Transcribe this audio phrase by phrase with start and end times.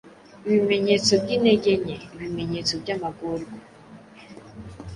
[0.47, 3.55] Ibimenyetso byintege nke, ibimenyetso byamagorwa.